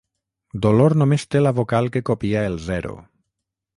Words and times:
Dolor 0.65 0.95
només 1.01 1.25
té 1.35 1.41
la 1.43 1.53
vocal 1.59 1.91
que 1.97 2.03
copia 2.11 2.43
el 2.53 2.57
zero. 2.71 2.97